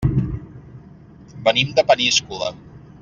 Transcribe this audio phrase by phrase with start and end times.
[1.49, 2.51] Venim de Peníscola.